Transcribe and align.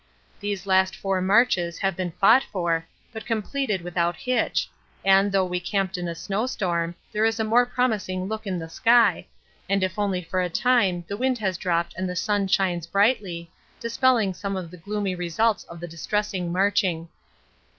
These 0.39 0.65
last 0.65 0.95
four 0.95 1.21
marches 1.21 1.77
have 1.77 1.95
been 1.95 2.09
fought 2.13 2.43
for, 2.43 2.87
but 3.13 3.23
completed 3.23 3.83
without 3.83 4.15
hitch, 4.15 4.67
and, 5.05 5.31
though 5.31 5.45
we 5.45 5.59
camped 5.59 5.95
in 5.95 6.07
a 6.07 6.15
snowstorm, 6.15 6.95
there 7.11 7.23
is 7.23 7.39
a 7.39 7.43
more 7.43 7.67
promising 7.67 8.25
look 8.27 8.47
in 8.47 8.57
the 8.57 8.67
sky, 8.67 9.27
and 9.69 9.83
if 9.83 9.99
only 9.99 10.23
for 10.23 10.41
a 10.41 10.49
time 10.49 11.05
the 11.07 11.17
wind 11.17 11.37
has 11.37 11.55
dropped 11.55 11.93
and 11.95 12.09
the 12.09 12.15
sun 12.15 12.47
shines 12.47 12.87
brightly, 12.87 13.51
dispelling 13.79 14.33
some 14.33 14.57
of 14.57 14.71
the 14.71 14.77
gloomy 14.77 15.13
results 15.13 15.65
of 15.65 15.79
the 15.79 15.87
distressing 15.87 16.51
marching. 16.51 17.07